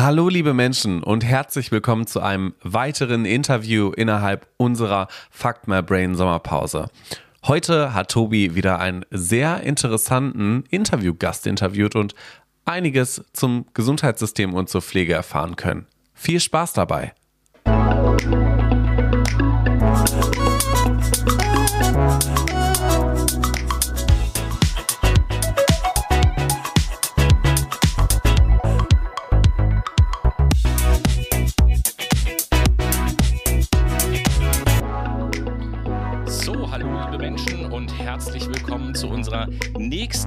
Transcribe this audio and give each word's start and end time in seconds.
Hallo 0.00 0.28
liebe 0.28 0.54
Menschen 0.54 1.02
und 1.02 1.24
herzlich 1.24 1.72
willkommen 1.72 2.06
zu 2.06 2.20
einem 2.20 2.54
weiteren 2.62 3.24
Interview 3.24 3.90
innerhalb 3.90 4.46
unserer 4.56 5.08
Fuck 5.28 5.66
My 5.66 5.82
Brain 5.82 6.14
Sommerpause. 6.14 6.88
Heute 7.48 7.94
hat 7.94 8.12
Tobi 8.12 8.54
wieder 8.54 8.78
einen 8.78 9.04
sehr 9.10 9.64
interessanten 9.64 10.62
Interviewgast 10.70 11.48
interviewt 11.48 11.96
und 11.96 12.14
einiges 12.64 13.24
zum 13.32 13.66
Gesundheitssystem 13.74 14.54
und 14.54 14.68
zur 14.68 14.82
Pflege 14.82 15.14
erfahren 15.14 15.56
können. 15.56 15.88
Viel 16.14 16.38
Spaß 16.38 16.74
dabei! 16.74 17.12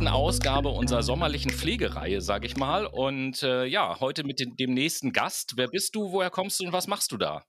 Nächsten 0.01 0.07
Ausgabe 0.07 0.69
unserer 0.69 1.03
sommerlichen 1.03 1.51
Pflegereihe, 1.51 2.21
sage 2.21 2.47
ich 2.47 2.57
mal. 2.57 2.85
Und 2.85 3.43
äh, 3.43 3.65
ja, 3.65 3.99
heute 3.99 4.23
mit 4.23 4.39
dem, 4.39 4.55
dem 4.55 4.73
nächsten 4.73 5.11
Gast. 5.11 5.53
Wer 5.57 5.67
bist 5.67 5.95
du, 5.95 6.11
woher 6.11 6.29
kommst 6.29 6.59
du 6.59 6.65
und 6.65 6.73
was 6.73 6.87
machst 6.87 7.11
du 7.11 7.17
da? 7.17 7.43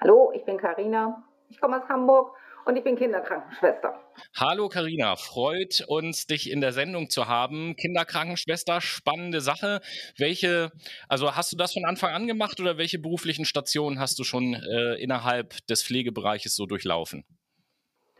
Hallo, 0.00 0.32
ich 0.34 0.44
bin 0.44 0.56
Karina. 0.56 1.22
Ich 1.50 1.60
komme 1.60 1.82
aus 1.82 1.88
Hamburg 1.88 2.34
und 2.64 2.76
ich 2.76 2.84
bin 2.84 2.96
Kinderkrankenschwester. 2.96 4.00
Hallo 4.34 4.68
Karina, 4.68 5.16
freut 5.16 5.84
uns, 5.88 6.26
dich 6.26 6.50
in 6.50 6.60
der 6.60 6.72
Sendung 6.72 7.10
zu 7.10 7.28
haben. 7.28 7.76
Kinderkrankenschwester, 7.76 8.80
spannende 8.80 9.40
Sache. 9.40 9.80
Welche, 10.16 10.70
also 11.08 11.36
hast 11.36 11.52
du 11.52 11.56
das 11.56 11.74
von 11.74 11.84
Anfang 11.84 12.14
an 12.14 12.26
gemacht 12.26 12.60
oder 12.60 12.78
welche 12.78 12.98
beruflichen 12.98 13.44
Stationen 13.44 14.00
hast 14.00 14.18
du 14.18 14.24
schon 14.24 14.54
äh, 14.54 14.94
innerhalb 14.94 15.66
des 15.66 15.82
Pflegebereiches 15.82 16.54
so 16.54 16.66
durchlaufen? 16.66 17.24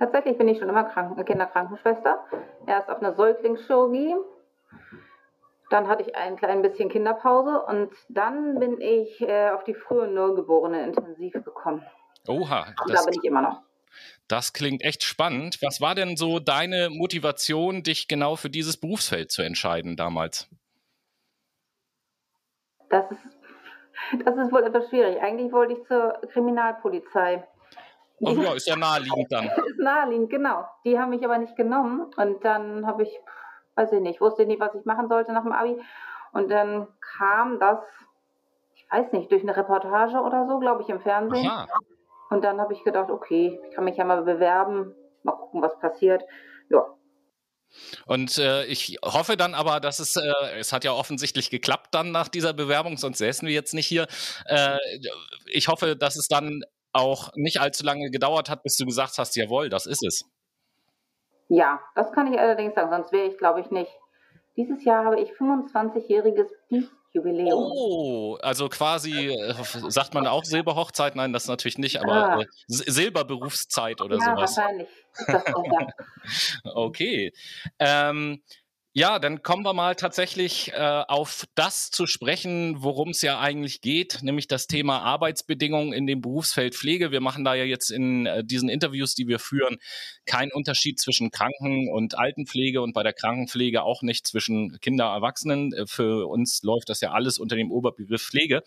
Tatsächlich 0.02 0.36
bin 0.36 0.48
ich 0.48 0.58
schon 0.58 0.68
immer 0.68 0.82
Kranken 0.82 1.24
Kinderkrankenschwester. 1.24 2.24
Erst 2.66 2.88
auf 2.88 2.98
einer 2.98 3.14
Säuglingschirurgie. 3.14 4.16
Dann 5.70 5.86
hatte 5.86 6.02
ich 6.02 6.16
ein 6.16 6.34
klein 6.36 6.60
bisschen 6.60 6.88
Kinderpause 6.88 7.62
und 7.62 7.92
dann 8.08 8.58
bin 8.58 8.80
ich 8.80 9.20
äh, 9.20 9.50
auf 9.50 9.62
die 9.62 9.74
frühe 9.74 10.08
Neugeborene 10.08 10.82
intensiv 10.82 11.34
gekommen. 11.34 11.86
Oha. 12.26 12.66
Und 12.84 12.92
da 12.92 13.04
bin 13.04 13.14
ich 13.14 13.22
immer 13.22 13.42
noch. 13.42 13.62
Das 14.26 14.52
klingt 14.52 14.82
echt 14.82 15.04
spannend. 15.04 15.58
Was 15.62 15.80
war 15.80 15.94
denn 15.94 16.16
so 16.16 16.40
deine 16.40 16.90
Motivation, 16.90 17.84
dich 17.84 18.08
genau 18.08 18.34
für 18.34 18.50
dieses 18.50 18.78
Berufsfeld 18.78 19.30
zu 19.30 19.42
entscheiden 19.42 19.96
damals? 19.96 20.48
Das 22.90 23.08
ist, 23.08 23.20
das 24.24 24.36
ist 24.36 24.50
wohl 24.50 24.64
etwas 24.64 24.88
schwierig. 24.88 25.22
Eigentlich 25.22 25.52
wollte 25.52 25.74
ich 25.74 25.86
zur 25.86 26.20
Kriminalpolizei. 26.32 27.46
Oh 28.24 28.40
ja, 28.40 28.54
ist 28.54 28.68
ja 28.68 28.76
naheliegend 28.76 29.30
dann. 29.30 29.46
ist 29.66 29.78
naheliegend, 29.78 30.30
genau. 30.30 30.64
Die 30.84 30.98
haben 30.98 31.10
mich 31.10 31.24
aber 31.24 31.38
nicht 31.38 31.56
genommen 31.56 32.10
und 32.16 32.44
dann 32.44 32.86
habe 32.86 33.02
ich, 33.02 33.20
weiß 33.74 33.92
ich 33.92 34.00
nicht, 34.00 34.20
wusste 34.20 34.46
nicht, 34.46 34.60
was 34.60 34.74
ich 34.74 34.84
machen 34.84 35.08
sollte 35.08 35.32
nach 35.32 35.42
dem 35.42 35.52
Abi. 35.52 35.80
Und 36.32 36.50
dann 36.50 36.88
kam 37.00 37.58
das, 37.58 37.80
ich 38.74 38.86
weiß 38.90 39.12
nicht, 39.12 39.30
durch 39.30 39.42
eine 39.42 39.56
Reportage 39.56 40.18
oder 40.18 40.46
so, 40.46 40.58
glaube 40.58 40.82
ich, 40.82 40.88
im 40.88 41.00
Fernsehen. 41.00 41.48
Aha. 41.48 41.66
Und 42.30 42.42
dann 42.44 42.60
habe 42.60 42.72
ich 42.72 42.84
gedacht, 42.84 43.10
okay, 43.10 43.60
ich 43.68 43.74
kann 43.74 43.84
mich 43.84 43.96
ja 43.96 44.04
mal 44.04 44.22
bewerben, 44.22 44.94
mal 45.22 45.32
gucken, 45.32 45.60
was 45.60 45.78
passiert. 45.78 46.22
Ja, 46.70 46.86
und 48.06 48.38
äh, 48.38 48.64
ich 48.66 48.98
hoffe 49.02 49.36
dann 49.36 49.54
aber, 49.54 49.80
dass 49.80 49.98
es, 49.98 50.16
äh, 50.16 50.32
es 50.58 50.72
hat 50.72 50.84
ja 50.84 50.92
offensichtlich 50.92 51.50
geklappt 51.50 51.94
dann 51.94 52.10
nach 52.10 52.28
dieser 52.28 52.52
Bewerbung, 52.52 52.98
sonst 52.98 53.18
säßen 53.18 53.46
wir 53.46 53.54
jetzt 53.54 53.74
nicht 53.74 53.86
hier. 53.86 54.06
Äh, 54.46 54.76
ich 55.46 55.68
hoffe, 55.68 55.96
dass 55.96 56.16
es 56.16 56.28
dann 56.28 56.62
auch 56.92 57.30
nicht 57.34 57.60
allzu 57.60 57.84
lange 57.84 58.10
gedauert 58.10 58.50
hat, 58.50 58.62
bis 58.62 58.76
du 58.76 58.84
gesagt 58.84 59.18
hast, 59.18 59.36
jawohl, 59.36 59.68
das 59.68 59.86
ist 59.86 60.04
es. 60.04 60.24
Ja, 61.48 61.80
das 61.94 62.12
kann 62.12 62.32
ich 62.32 62.38
allerdings 62.38 62.74
sagen, 62.74 62.90
sonst 62.90 63.12
wäre 63.12 63.26
ich, 63.26 63.36
glaube 63.38 63.60
ich, 63.60 63.70
nicht. 63.70 63.90
Dieses 64.56 64.84
Jahr 64.84 65.04
habe 65.04 65.20
ich 65.20 65.30
25-jähriges 65.32 66.48
Jubiläum. 67.12 67.52
Oh, 67.52 68.38
also 68.42 68.68
quasi, 68.68 69.28
äh, 69.28 69.54
sagt 69.88 70.14
man 70.14 70.26
auch 70.26 70.44
Silberhochzeit? 70.44 71.14
Nein, 71.14 71.32
das 71.32 71.48
natürlich 71.48 71.78
nicht, 71.78 72.00
aber 72.00 72.12
ah. 72.12 72.40
äh, 72.40 72.46
Silberberufszeit 72.68 74.00
oder 74.00 74.16
ja, 74.16 74.24
sowas. 74.24 74.56
Ja, 74.56 74.62
wahrscheinlich. 74.62 74.88
okay. 76.64 77.32
Ähm, 77.78 78.42
ja, 78.94 79.18
dann 79.18 79.42
kommen 79.42 79.64
wir 79.64 79.72
mal 79.72 79.94
tatsächlich 79.94 80.70
äh, 80.74 80.76
auf 80.76 81.46
das 81.54 81.90
zu 81.90 82.06
sprechen, 82.06 82.82
worum 82.82 83.10
es 83.10 83.22
ja 83.22 83.40
eigentlich 83.40 83.80
geht, 83.80 84.18
nämlich 84.22 84.48
das 84.48 84.66
Thema 84.66 85.00
Arbeitsbedingungen 85.00 85.94
in 85.94 86.06
dem 86.06 86.20
Berufsfeld 86.20 86.74
Pflege. 86.74 87.10
Wir 87.10 87.22
machen 87.22 87.42
da 87.42 87.54
ja 87.54 87.64
jetzt 87.64 87.90
in 87.90 88.26
äh, 88.26 88.44
diesen 88.44 88.68
Interviews, 88.68 89.14
die 89.14 89.26
wir 89.28 89.38
führen, 89.38 89.78
keinen 90.26 90.52
Unterschied 90.52 91.00
zwischen 91.00 91.30
Kranken- 91.30 91.90
und 91.90 92.18
Altenpflege 92.18 92.82
und 92.82 92.92
bei 92.92 93.02
der 93.02 93.14
Krankenpflege 93.14 93.82
auch 93.82 94.02
nicht 94.02 94.26
zwischen 94.26 94.78
Kinder, 94.80 95.06
Erwachsenen. 95.06 95.72
Äh, 95.72 95.86
für 95.86 96.28
uns 96.28 96.62
läuft 96.62 96.90
das 96.90 97.00
ja 97.00 97.12
alles 97.12 97.38
unter 97.38 97.56
dem 97.56 97.72
Oberbegriff 97.72 98.22
Pflege. 98.22 98.62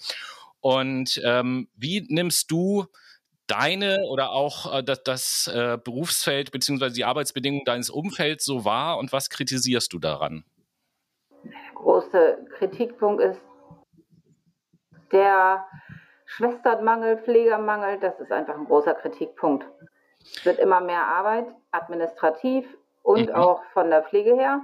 Und 0.59 1.21
ähm, 1.23 1.67
wie 1.75 2.03
nimmst 2.09 2.49
du 2.49 2.87
deine 3.47 4.05
oder 4.09 4.31
auch 4.31 4.73
äh, 4.73 4.83
das, 4.83 5.03
das 5.03 5.51
äh, 5.53 5.77
Berufsfeld 5.83 6.51
bzw. 6.51 6.89
die 6.89 7.05
Arbeitsbedingungen 7.05 7.65
deines 7.65 7.89
Umfelds 7.89 8.45
so 8.45 8.65
wahr 8.65 8.97
und 8.97 9.11
was 9.11 9.29
kritisierst 9.29 9.91
du 9.93 9.99
daran? 9.99 10.43
Der 11.43 11.75
große 11.75 12.37
Kritikpunkt 12.57 13.21
ist 13.21 13.41
der 15.11 15.65
Schwesternmangel, 16.25 17.19
Pflegermangel, 17.19 17.99
das 17.99 18.19
ist 18.19 18.31
einfach 18.31 18.55
ein 18.55 18.65
großer 18.65 18.95
Kritikpunkt. 18.95 19.65
Es 20.21 20.45
wird 20.45 20.59
immer 20.59 20.81
mehr 20.81 21.05
Arbeit, 21.05 21.45
administrativ 21.71 22.65
und 23.03 23.29
mhm. 23.29 23.35
auch 23.35 23.63
von 23.73 23.89
der 23.89 24.03
Pflege 24.03 24.35
her. 24.35 24.61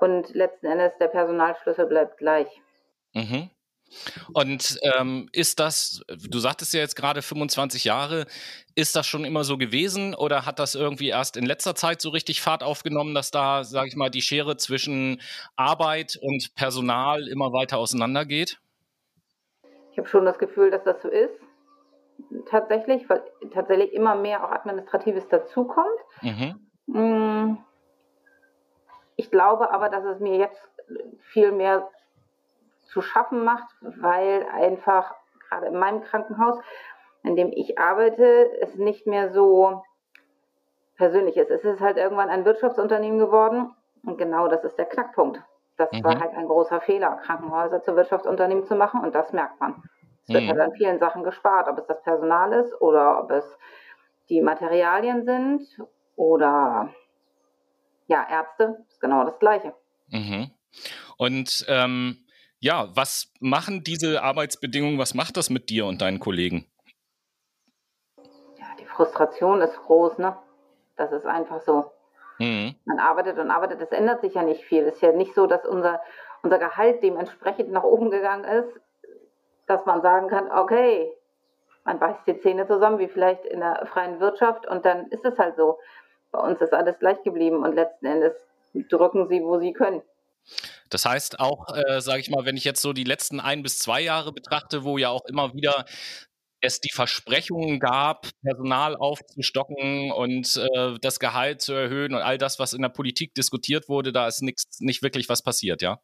Und 0.00 0.34
letzten 0.34 0.66
Endes 0.66 0.98
der 0.98 1.06
Personalschlüssel 1.06 1.86
bleibt 1.86 2.18
gleich. 2.18 2.48
Mhm. 3.12 3.48
Und 4.32 4.78
ähm, 4.82 5.28
ist 5.32 5.60
das, 5.60 6.02
du 6.08 6.38
sagtest 6.38 6.74
ja 6.74 6.80
jetzt 6.80 6.96
gerade 6.96 7.22
25 7.22 7.84
Jahre, 7.84 8.26
ist 8.74 8.96
das 8.96 9.06
schon 9.06 9.24
immer 9.24 9.44
so 9.44 9.56
gewesen 9.56 10.14
oder 10.14 10.46
hat 10.46 10.58
das 10.58 10.74
irgendwie 10.74 11.08
erst 11.08 11.36
in 11.36 11.46
letzter 11.46 11.74
Zeit 11.74 12.00
so 12.00 12.10
richtig 12.10 12.40
Fahrt 12.40 12.62
aufgenommen, 12.62 13.14
dass 13.14 13.30
da, 13.30 13.64
sage 13.64 13.88
ich 13.88 13.96
mal, 13.96 14.10
die 14.10 14.22
Schere 14.22 14.56
zwischen 14.56 15.20
Arbeit 15.56 16.18
und 16.20 16.54
Personal 16.54 17.28
immer 17.28 17.52
weiter 17.52 17.78
auseinandergeht? 17.78 18.58
Ich 19.92 19.98
habe 19.98 20.08
schon 20.08 20.24
das 20.24 20.38
Gefühl, 20.38 20.70
dass 20.70 20.82
das 20.84 21.00
so 21.02 21.08
ist. 21.08 21.30
Tatsächlich, 22.48 23.08
weil 23.08 23.22
tatsächlich 23.52 23.92
immer 23.92 24.14
mehr 24.14 24.44
auch 24.44 24.50
Administratives 24.50 25.28
dazukommt. 25.28 25.98
Mhm. 26.22 26.54
Mm. 26.86 27.58
Ich 29.16 29.30
glaube 29.30 29.72
aber, 29.72 29.88
dass 29.88 30.04
es 30.04 30.20
mir 30.20 30.36
jetzt 30.36 30.60
viel 31.32 31.52
mehr 31.52 31.88
zu 32.94 33.02
schaffen 33.02 33.44
macht, 33.44 33.68
weil 33.80 34.46
einfach 34.52 35.14
gerade 35.48 35.66
in 35.66 35.76
meinem 35.76 36.02
Krankenhaus, 36.02 36.56
in 37.24 37.34
dem 37.34 37.50
ich 37.52 37.78
arbeite, 37.78 38.48
es 38.60 38.76
nicht 38.76 39.06
mehr 39.06 39.32
so 39.32 39.82
persönlich 40.96 41.36
ist. 41.36 41.50
Es 41.50 41.64
ist 41.64 41.80
halt 41.80 41.96
irgendwann 41.96 42.30
ein 42.30 42.44
Wirtschaftsunternehmen 42.44 43.18
geworden 43.18 43.74
und 44.04 44.16
genau 44.16 44.46
das 44.46 44.64
ist 44.64 44.78
der 44.78 44.86
Knackpunkt. 44.86 45.42
Das 45.76 45.90
mhm. 45.90 46.04
war 46.04 46.20
halt 46.20 46.34
ein 46.34 46.46
großer 46.46 46.80
Fehler, 46.80 47.16
Krankenhäuser 47.24 47.82
zu 47.82 47.96
Wirtschaftsunternehmen 47.96 48.64
zu 48.64 48.76
machen 48.76 49.00
und 49.00 49.12
das 49.12 49.32
merkt 49.32 49.60
man. 49.60 49.82
Es 50.22 50.32
wird 50.32 50.44
mhm. 50.44 50.50
halt 50.50 50.60
an 50.60 50.72
vielen 50.72 51.00
Sachen 51.00 51.24
gespart, 51.24 51.68
ob 51.68 51.78
es 51.78 51.86
das 51.86 52.00
Personal 52.02 52.52
ist 52.52 52.80
oder 52.80 53.18
ob 53.22 53.30
es 53.32 53.58
die 54.28 54.40
Materialien 54.40 55.24
sind 55.24 55.66
oder 56.14 56.90
ja, 58.06 58.24
Ärzte, 58.30 58.84
ist 58.88 59.00
genau 59.00 59.24
das 59.24 59.38
Gleiche. 59.40 59.74
Mhm. 60.08 60.50
Und 61.16 61.66
ähm, 61.68 62.23
ja, 62.64 62.88
was 62.94 63.30
machen 63.40 63.84
diese 63.84 64.22
Arbeitsbedingungen, 64.22 64.98
was 64.98 65.12
macht 65.12 65.36
das 65.36 65.50
mit 65.50 65.68
dir 65.68 65.84
und 65.84 66.00
deinen 66.00 66.18
Kollegen? 66.18 66.66
Ja, 68.16 68.64
die 68.80 68.86
Frustration 68.86 69.60
ist 69.60 69.76
groß, 69.76 70.16
ne? 70.16 70.34
Das 70.96 71.12
ist 71.12 71.26
einfach 71.26 71.60
so. 71.60 71.92
Mhm. 72.38 72.74
Man 72.86 73.00
arbeitet 73.00 73.38
und 73.38 73.50
arbeitet, 73.50 73.82
es 73.82 73.92
ändert 73.92 74.22
sich 74.22 74.32
ja 74.32 74.42
nicht 74.42 74.64
viel. 74.64 74.84
Es 74.84 74.94
ist 74.94 75.02
ja 75.02 75.12
nicht 75.12 75.34
so, 75.34 75.46
dass 75.46 75.66
unser, 75.66 76.00
unser 76.42 76.58
Gehalt 76.58 77.02
dementsprechend 77.02 77.70
nach 77.70 77.82
oben 77.82 78.10
gegangen 78.10 78.44
ist, 78.44 78.80
dass 79.66 79.84
man 79.84 80.00
sagen 80.00 80.28
kann, 80.28 80.50
okay, 80.50 81.12
man 81.84 81.98
beißt 81.98 82.26
die 82.26 82.40
Zähne 82.40 82.66
zusammen, 82.66 82.98
wie 82.98 83.08
vielleicht 83.08 83.44
in 83.44 83.60
der 83.60 83.84
freien 83.92 84.20
Wirtschaft, 84.20 84.66
und 84.66 84.86
dann 84.86 85.08
ist 85.08 85.26
es 85.26 85.38
halt 85.38 85.56
so. 85.56 85.78
Bei 86.32 86.38
uns 86.38 86.62
ist 86.62 86.72
alles 86.72 86.98
gleich 86.98 87.22
geblieben 87.24 87.62
und 87.62 87.74
letzten 87.74 88.06
Endes 88.06 88.32
drücken 88.72 89.28
sie, 89.28 89.42
wo 89.42 89.58
sie 89.58 89.74
können. 89.74 90.00
Das 90.90 91.04
heißt 91.04 91.40
auch, 91.40 91.66
äh, 91.74 92.00
sage 92.00 92.20
ich 92.20 92.30
mal, 92.30 92.44
wenn 92.44 92.56
ich 92.56 92.64
jetzt 92.64 92.82
so 92.82 92.92
die 92.92 93.04
letzten 93.04 93.40
ein 93.40 93.62
bis 93.62 93.78
zwei 93.78 94.00
Jahre 94.00 94.32
betrachte, 94.32 94.84
wo 94.84 94.98
ja 94.98 95.10
auch 95.10 95.24
immer 95.26 95.54
wieder 95.54 95.84
es 96.60 96.80
die 96.80 96.92
Versprechungen 96.92 97.78
gab, 97.78 98.28
Personal 98.42 98.96
aufzustocken 98.96 100.10
und 100.12 100.56
äh, 100.56 100.98
das 101.00 101.20
Gehalt 101.20 101.60
zu 101.60 101.74
erhöhen 101.74 102.14
und 102.14 102.22
all 102.22 102.38
das, 102.38 102.58
was 102.58 102.72
in 102.72 102.82
der 102.82 102.88
Politik 102.88 103.34
diskutiert 103.34 103.88
wurde, 103.88 104.12
da 104.12 104.26
ist 104.26 104.42
nix, 104.42 104.64
nicht 104.80 105.02
wirklich 105.02 105.28
was 105.28 105.42
passiert, 105.42 105.82
ja? 105.82 105.98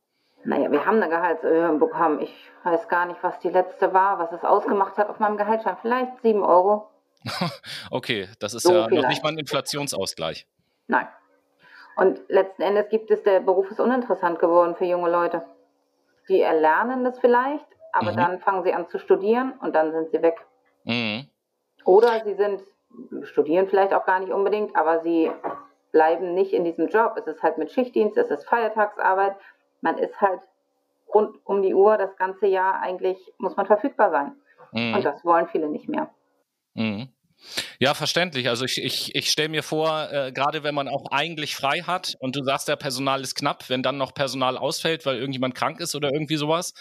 Naja, 0.44 0.71
wir 0.71 0.87
haben 0.87 1.03
eine 1.03 1.11
Gehaltserhöhung 1.11 1.79
bekommen. 1.79 2.21
Ich 2.21 2.33
weiß 2.65 2.88
gar 2.88 3.06
nicht, 3.06 3.23
was 3.23 3.38
die 3.41 3.50
letzte 3.50 3.93
war, 3.93 4.19
was 4.19 4.33
es 4.33 4.43
ausgemacht 4.43 4.97
hat 4.97 5.09
auf 5.09 5.19
meinem 5.19 5.37
Gehaltsschein. 5.37 5.76
Vielleicht 5.83 6.23
sieben 6.23 6.43
Euro. 6.43 6.88
okay, 7.91 8.29
das 8.38 8.55
ist 8.55 8.62
so 8.62 8.73
ja 8.73 8.87
vielleicht. 8.87 9.03
noch 9.03 9.09
nicht 9.09 9.23
mal 9.23 9.31
ein 9.31 9.38
Inflationsausgleich. 9.38 10.47
Nein. 10.87 11.06
Und 11.96 12.20
letzten 12.28 12.62
Endes 12.62 12.88
gibt 12.88 13.10
es, 13.10 13.22
der 13.22 13.40
Beruf 13.40 13.70
ist 13.70 13.81
uninteressant 13.81 14.38
geworden 14.38 14.75
für 14.76 14.84
junge 14.84 15.10
Leute. 15.10 15.42
Die 16.28 16.40
erlernen 16.40 17.04
das 17.04 17.19
vielleicht, 17.19 17.66
aber 17.92 18.12
mhm. 18.12 18.16
dann 18.16 18.38
fangen 18.40 18.62
sie 18.62 18.72
an 18.72 18.88
zu 18.88 18.98
studieren 18.98 19.52
und 19.60 19.75
dann 19.75 19.92
sind 19.92 20.10
sie 20.10 20.22
weg. 20.22 20.46
Mhm. 20.84 21.26
Oder 21.84 22.20
sie 22.25 22.34
sind, 22.34 22.62
studieren 23.22 23.69
vielleicht 23.69 23.92
auch 23.92 24.06
gar 24.06 24.20
nicht 24.20 24.32
unbedingt, 24.32 24.76
aber 24.76 25.00
sie 25.00 25.31
bleiben 25.92 26.34
nicht 26.34 26.52
in 26.52 26.64
diesem 26.64 26.88
Job. 26.88 27.14
Es 27.16 27.26
ist 27.26 27.42
halt 27.42 27.58
mit 27.58 27.72
Schichtdienst, 27.72 28.16
es 28.16 28.31
ist 28.31 28.48
Feiertagsarbeit. 28.48 29.37
Man 29.81 29.98
ist 29.98 30.20
halt 30.20 30.40
rund 31.12 31.38
um 31.44 31.62
die 31.62 31.75
Uhr 31.75 31.96
das 31.96 32.16
ganze 32.16 32.46
Jahr 32.46 32.81
eigentlich, 32.81 33.19
muss 33.38 33.56
man 33.56 33.66
verfügbar 33.66 34.10
sein. 34.10 34.37
Mhm. 34.72 34.94
Und 34.94 35.04
das 35.04 35.25
wollen 35.25 35.48
viele 35.48 35.69
nicht 35.69 35.88
mehr. 35.88 36.10
Mhm. 36.75 37.08
Ja, 37.78 37.94
verständlich. 37.94 38.48
Also 38.48 38.64
ich, 38.64 38.82
ich, 38.82 39.14
ich 39.14 39.31
stelle 39.31 39.48
mir 39.48 39.62
vor, 39.62 40.08
äh, 40.10 40.32
gerade 40.32 40.62
wenn 40.62 40.75
man 40.75 40.88
auch 40.88 41.10
eigentlich 41.10 41.56
frei 41.56 41.81
hat 41.81 42.14
und 42.20 42.37
du 42.37 42.42
sagst, 42.44 42.69
der 42.69 42.76
Personal 42.76 43.22
ist 43.22 43.34
knapp, 43.34 43.69
wenn 43.69 43.82
dann 43.82 43.96
noch 43.96 44.14
Personal 44.14 44.58
ausfällt, 44.58 45.06
weil 45.06 45.16
irgendjemand 45.16 45.54
krank 45.54 45.81
ist 45.81 45.94
oder 45.94 46.12
irgendwie 46.12 46.37
sowas 46.37 46.75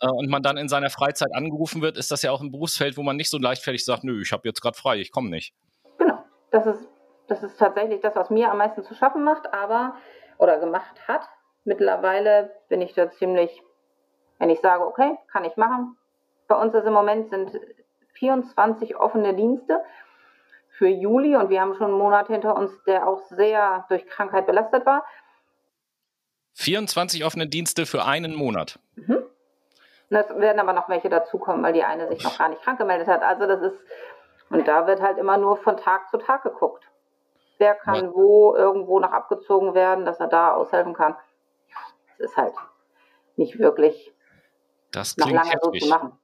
äh, 0.00 0.08
und 0.08 0.28
man 0.28 0.42
dann 0.42 0.56
in 0.56 0.68
seiner 0.68 0.90
Freizeit 0.90 1.34
angerufen 1.34 1.82
wird, 1.82 1.96
ist 1.96 2.10
das 2.10 2.22
ja 2.22 2.32
auch 2.32 2.40
ein 2.40 2.50
Berufsfeld, 2.50 2.96
wo 2.96 3.02
man 3.02 3.16
nicht 3.16 3.30
so 3.30 3.38
leichtfertig 3.38 3.84
sagt, 3.84 4.04
nö, 4.04 4.20
ich 4.20 4.32
habe 4.32 4.48
jetzt 4.48 4.60
gerade 4.60 4.76
frei, 4.76 4.98
ich 4.98 5.12
komme 5.12 5.30
nicht. 5.30 5.54
Genau, 5.98 6.24
das 6.50 6.66
ist, 6.66 6.88
das 7.28 7.42
ist 7.42 7.58
tatsächlich 7.58 8.00
das, 8.00 8.16
was 8.16 8.30
mir 8.30 8.50
am 8.50 8.58
meisten 8.58 8.82
zu 8.82 8.94
schaffen 8.94 9.24
macht, 9.24 9.52
aber 9.52 9.96
oder 10.38 10.58
gemacht 10.58 11.06
hat. 11.06 11.28
Mittlerweile 11.64 12.50
bin 12.68 12.80
ich 12.80 12.92
da 12.94 13.10
ziemlich, 13.10 13.62
wenn 14.38 14.50
ich 14.50 14.60
sage, 14.60 14.84
okay, 14.84 15.16
kann 15.30 15.44
ich 15.44 15.56
machen. 15.56 15.96
Bei 16.48 16.56
uns 16.56 16.74
ist 16.74 16.84
im 16.84 16.92
Moment 16.92 17.30
sind 17.30 17.52
24 18.22 18.94
offene 18.96 19.34
Dienste 19.34 19.82
für 20.78 20.86
Juli 20.86 21.34
und 21.34 21.50
wir 21.50 21.60
haben 21.60 21.74
schon 21.74 21.88
einen 21.88 21.98
Monat 21.98 22.28
hinter 22.28 22.54
uns, 22.54 22.70
der 22.84 23.08
auch 23.08 23.20
sehr 23.30 23.84
durch 23.88 24.06
Krankheit 24.06 24.46
belastet 24.46 24.86
war. 24.86 25.04
24 26.54 27.24
offene 27.24 27.48
Dienste 27.48 27.84
für 27.84 28.04
einen 28.04 28.36
Monat. 28.36 28.78
Mhm. 28.94 29.24
Es 30.10 30.28
werden 30.36 30.60
aber 30.60 30.72
noch 30.72 30.88
welche 30.88 31.08
dazukommen, 31.08 31.64
weil 31.64 31.72
die 31.72 31.82
eine 31.82 32.06
sich 32.06 32.22
noch 32.22 32.38
gar 32.38 32.48
nicht 32.48 32.62
krank 32.62 32.78
gemeldet 32.78 33.08
hat. 33.08 33.22
Also 33.22 33.46
das 33.46 33.60
ist, 33.60 33.80
und 34.50 34.68
da 34.68 34.86
wird 34.86 35.00
halt 35.00 35.18
immer 35.18 35.36
nur 35.36 35.56
von 35.56 35.76
Tag 35.76 36.08
zu 36.10 36.18
Tag 36.18 36.44
geguckt. 36.44 36.84
Wer 37.58 37.74
kann 37.74 38.14
wo 38.14 38.54
irgendwo 38.54 39.00
noch 39.00 39.10
abgezogen 39.10 39.74
werden, 39.74 40.04
dass 40.04 40.20
er 40.20 40.28
da 40.28 40.54
aushelfen 40.54 40.94
kann. 40.94 41.16
Das 42.18 42.30
ist 42.30 42.36
halt 42.36 42.54
nicht 43.34 43.58
wirklich 43.58 44.14
das 44.92 45.16
noch 45.16 45.28
lange 45.28 45.50
heftig. 45.50 45.80
so 45.80 45.86
zu 45.86 45.88
machen. 45.88 46.21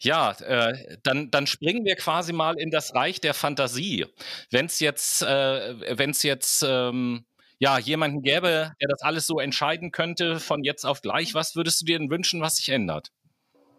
Ja, 0.00 0.32
äh, 0.40 0.98
dann, 1.02 1.30
dann 1.30 1.46
springen 1.46 1.84
wir 1.84 1.96
quasi 1.96 2.32
mal 2.32 2.58
in 2.58 2.70
das 2.70 2.94
Reich 2.94 3.20
der 3.20 3.34
Fantasie. 3.34 4.06
Wenn 4.50 4.66
es 4.66 4.80
jetzt, 4.80 5.22
äh, 5.22 5.98
wenn's 5.98 6.22
jetzt 6.22 6.64
ähm, 6.66 7.24
ja, 7.58 7.78
jemanden 7.78 8.22
gäbe, 8.22 8.72
der 8.80 8.88
das 8.88 9.02
alles 9.02 9.26
so 9.26 9.40
entscheiden 9.40 9.90
könnte 9.90 10.38
von 10.38 10.62
jetzt 10.62 10.84
auf 10.84 11.02
gleich, 11.02 11.34
was 11.34 11.56
würdest 11.56 11.80
du 11.80 11.86
dir 11.86 11.98
denn 11.98 12.10
wünschen, 12.10 12.40
was 12.40 12.56
sich 12.56 12.68
ändert? 12.68 13.10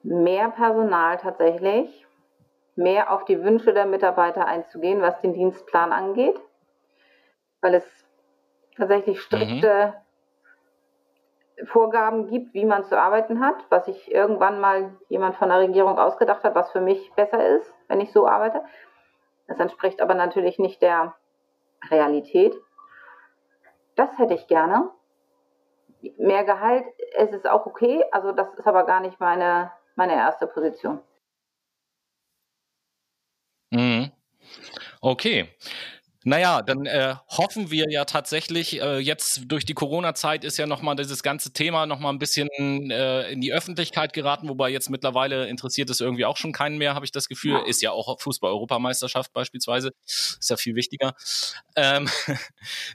Mehr 0.04 0.50
Personal 0.50 1.18
tatsächlich, 1.18 2.06
mehr 2.76 3.12
auf 3.12 3.26
die 3.26 3.42
Wünsche 3.42 3.74
der 3.74 3.86
Mitarbeiter 3.86 4.46
einzugehen, 4.46 5.02
was 5.02 5.20
den 5.22 5.34
Dienstplan 5.34 5.92
angeht, 5.92 6.36
weil 7.62 7.76
es 7.76 7.86
tatsächlich 8.76 9.18
mhm. 9.18 9.22
strikte 9.22 9.94
mhm. 9.96 10.09
Vorgaben 11.66 12.28
gibt, 12.28 12.54
wie 12.54 12.66
man 12.66 12.86
zu 12.86 12.98
arbeiten 12.98 13.40
hat, 13.42 13.56
was 13.70 13.86
sich 13.86 14.12
irgendwann 14.12 14.60
mal 14.60 14.98
jemand 15.10 15.36
von 15.36 15.50
der 15.50 15.60
Regierung 15.60 15.98
ausgedacht 15.98 16.44
hat, 16.44 16.56
was 16.56 16.72
für 16.72 16.82
mich 16.82 17.12
besser 17.16 17.46
ist, 17.48 17.74
wenn 17.88 18.02
ich 18.02 18.12
so 18.12 18.28
arbeite. 18.28 18.64
Das 19.48 19.60
entspricht 19.60 20.02
aber 20.02 20.14
natürlich 20.14 20.60
nicht 20.60 20.82
der 20.82 21.16
Realität. 21.90 22.56
Das 23.96 24.18
hätte 24.18 24.36
ich 24.36 24.48
gerne. 24.48 24.90
Mehr 26.18 26.46
Gehalt, 26.46 26.86
es 27.16 27.32
ist 27.32 27.48
auch 27.48 27.66
okay, 27.66 28.04
also 28.12 28.32
das 28.32 28.54
ist 28.54 28.68
aber 28.68 28.86
gar 28.86 29.02
nicht 29.02 29.20
meine, 29.20 29.72
meine 29.96 30.14
erste 30.14 30.48
Position. 30.48 31.02
Mhm. 33.72 34.12
Okay. 35.02 35.50
Naja, 36.30 36.62
dann 36.62 36.86
äh, 36.86 37.16
hoffen 37.28 37.72
wir 37.72 37.90
ja 37.90 38.06
tatsächlich, 38.06 38.80
äh, 38.80 39.00
jetzt 39.00 39.42
durch 39.48 39.66
die 39.66 39.74
Corona-Zeit 39.74 40.44
ist 40.44 40.58
ja 40.58 40.68
nochmal 40.68 40.96
dieses 40.96 41.24
ganze 41.24 41.54
Thema 41.54 41.88
nochmal 41.88 42.14
ein 42.14 42.20
bisschen 42.20 42.48
äh, 42.92 43.32
in 43.32 43.42
die 43.42 43.52
Öffentlichkeit 43.52 44.14
geraten, 44.14 44.48
wobei 44.48 44.70
jetzt 44.70 44.92
mittlerweile 44.92 45.48
interessiert 45.48 45.90
es 45.90 46.02
irgendwie 46.02 46.26
auch 46.26 46.38
schon 46.38 46.52
keinen 46.52 46.78
mehr, 46.78 46.94
habe 46.94 47.04
ich 47.04 47.12
das 47.12 47.30
Gefühl. 47.30 47.54
Ja. 47.54 47.66
Ist 47.66 47.82
ja 47.82 47.90
auch 47.90 48.20
Fußball-Europameisterschaft 48.22 49.34
beispielsweise, 49.34 49.90
ist 50.06 50.48
ja 50.52 50.58
viel 50.58 50.76
wichtiger. 50.76 51.16
Ähm, 51.76 52.08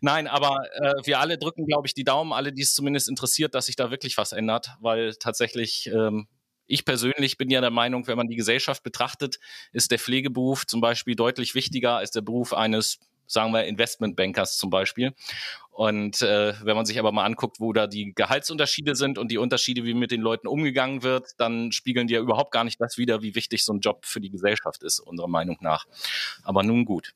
Nein, 0.00 0.28
aber 0.28 0.68
äh, 0.80 0.92
wir 1.02 1.18
alle 1.18 1.36
drücken, 1.36 1.66
glaube 1.66 1.88
ich, 1.88 1.94
die 1.94 2.04
Daumen, 2.04 2.32
alle, 2.32 2.52
die 2.52 2.62
es 2.62 2.72
zumindest 2.72 3.08
interessiert, 3.08 3.56
dass 3.56 3.66
sich 3.66 3.74
da 3.74 3.90
wirklich 3.90 4.16
was 4.16 4.30
ändert, 4.30 4.76
weil 4.78 5.12
tatsächlich 5.16 5.88
ähm, 5.92 6.28
ich 6.66 6.84
persönlich 6.84 7.36
bin 7.36 7.50
ja 7.50 7.60
der 7.60 7.70
Meinung, 7.70 8.06
wenn 8.06 8.16
man 8.16 8.28
die 8.28 8.36
Gesellschaft 8.36 8.84
betrachtet, 8.84 9.40
ist 9.72 9.90
der 9.90 9.98
Pflegeberuf 9.98 10.68
zum 10.68 10.80
Beispiel 10.80 11.16
deutlich 11.16 11.56
wichtiger 11.56 11.96
als 11.96 12.12
der 12.12 12.22
Beruf 12.22 12.52
eines 12.54 13.00
sagen 13.26 13.52
wir 13.52 13.64
Investmentbankers 13.64 14.58
zum 14.58 14.70
Beispiel. 14.70 15.14
Und 15.70 16.22
äh, 16.22 16.54
wenn 16.62 16.76
man 16.76 16.86
sich 16.86 17.00
aber 17.00 17.10
mal 17.10 17.24
anguckt, 17.24 17.58
wo 17.58 17.72
da 17.72 17.88
die 17.88 18.14
Gehaltsunterschiede 18.14 18.94
sind 18.94 19.18
und 19.18 19.32
die 19.32 19.38
Unterschiede, 19.38 19.84
wie 19.84 19.94
mit 19.94 20.12
den 20.12 20.20
Leuten 20.20 20.46
umgegangen 20.46 21.02
wird, 21.02 21.32
dann 21.38 21.72
spiegeln 21.72 22.06
die 22.06 22.14
ja 22.14 22.20
überhaupt 22.20 22.52
gar 22.52 22.62
nicht 22.62 22.80
das 22.80 22.96
wider, 22.96 23.22
wie 23.22 23.34
wichtig 23.34 23.64
so 23.64 23.72
ein 23.72 23.80
Job 23.80 24.06
für 24.06 24.20
die 24.20 24.30
Gesellschaft 24.30 24.84
ist, 24.84 25.00
unserer 25.00 25.26
Meinung 25.26 25.58
nach. 25.60 25.86
Aber 26.44 26.62
nun 26.62 26.84
gut. 26.84 27.14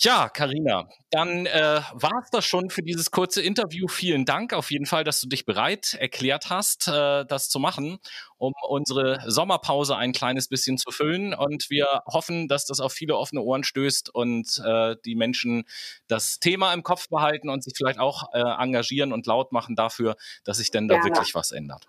Ja, 0.00 0.28
Karina, 0.28 0.88
dann 1.10 1.46
äh, 1.46 1.80
war 1.92 2.22
es 2.22 2.30
das 2.30 2.44
schon 2.44 2.70
für 2.70 2.82
dieses 2.82 3.10
kurze 3.10 3.42
Interview. 3.42 3.88
Vielen 3.88 4.24
Dank 4.24 4.52
auf 4.52 4.70
jeden 4.70 4.86
Fall, 4.86 5.02
dass 5.02 5.20
du 5.20 5.28
dich 5.28 5.44
bereit 5.44 5.94
erklärt 5.94 6.50
hast, 6.50 6.86
äh, 6.86 7.24
das 7.26 7.48
zu 7.48 7.58
machen, 7.58 7.98
um 8.36 8.52
unsere 8.68 9.20
Sommerpause 9.26 9.96
ein 9.96 10.12
kleines 10.12 10.46
bisschen 10.46 10.78
zu 10.78 10.92
füllen. 10.92 11.34
Und 11.34 11.68
wir 11.68 12.02
hoffen, 12.06 12.46
dass 12.46 12.64
das 12.64 12.78
auf 12.78 12.92
viele 12.92 13.16
offene 13.16 13.42
Ohren 13.42 13.64
stößt 13.64 14.14
und 14.14 14.62
äh, 14.64 14.94
die 15.04 15.16
Menschen 15.16 15.64
das 16.06 16.38
Thema 16.38 16.72
im 16.74 16.84
Kopf 16.84 17.08
behalten 17.08 17.48
und 17.48 17.64
sich 17.64 17.74
vielleicht 17.76 17.98
auch 17.98 18.32
äh, 18.32 18.38
engagieren 18.38 19.12
und 19.12 19.26
laut 19.26 19.50
machen 19.50 19.74
dafür, 19.74 20.14
dass 20.44 20.58
sich 20.58 20.70
denn 20.70 20.86
da 20.86 20.94
gerne. 20.94 21.10
wirklich 21.10 21.34
was 21.34 21.50
ändert. 21.50 21.88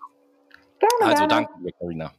Gerne, 0.80 1.12
also 1.12 1.26
danke 1.28 1.52
dir, 1.62 1.70
Karina. 1.78 2.12